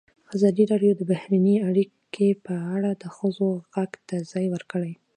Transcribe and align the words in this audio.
ازادي 0.35 0.63
راډیو 0.71 0.91
د 0.95 1.01
بهرنۍ 1.11 1.55
اړیکې 1.69 2.27
په 2.45 2.53
اړه 2.75 2.91
د 3.01 3.03
ښځو 3.15 3.49
غږ 3.73 3.91
ته 4.07 4.15
ځای 4.31 4.45
ورکړی. 4.55 4.93